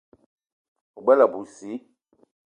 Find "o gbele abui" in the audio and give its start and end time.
0.97-1.47